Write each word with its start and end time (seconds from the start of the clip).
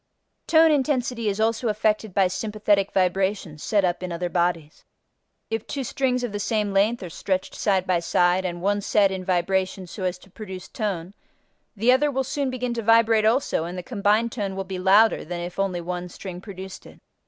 Tone 0.47 0.71
intensity 0.71 1.29
is 1.29 1.39
also 1.39 1.67
affected 1.67 2.11
by 2.11 2.25
sympathetic 2.27 2.91
vibrations 2.91 3.61
set 3.61 3.85
up 3.85 4.01
in 4.01 4.11
other 4.11 4.29
bodies. 4.29 4.83
If 5.51 5.67
two 5.67 5.83
strings 5.83 6.23
of 6.23 6.31
the 6.31 6.39
same 6.39 6.73
length 6.73 7.03
are 7.03 7.09
stretched 7.11 7.53
side 7.53 7.85
by 7.85 7.99
side 7.99 8.43
and 8.43 8.63
one 8.63 8.81
set 8.81 9.11
in 9.11 9.23
vibration 9.23 9.85
so 9.85 10.01
as 10.05 10.17
to 10.17 10.31
produce 10.31 10.67
tone 10.67 11.13
the 11.75 11.91
other 11.91 12.09
will 12.09 12.23
soon 12.23 12.49
begin 12.49 12.73
to 12.73 12.81
vibrate 12.81 13.25
also 13.25 13.65
and 13.65 13.77
the 13.77 13.83
combined 13.83 14.31
tone 14.31 14.55
will 14.55 14.63
be 14.63 14.79
louder 14.79 15.23
than 15.23 15.39
if 15.39 15.59
only 15.59 15.81
one 15.81 16.09
string 16.09 16.41
produced 16.41 16.87
it. 16.87 16.97